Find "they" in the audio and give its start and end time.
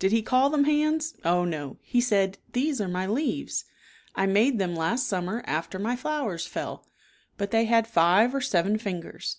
7.52-7.66